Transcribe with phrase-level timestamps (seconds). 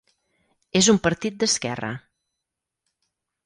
[0.79, 1.93] És un partit d'esquerra.